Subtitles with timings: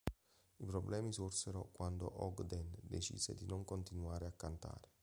[0.57, 4.93] I problemi sorsero quando Ogden decise di non continuare a cantare.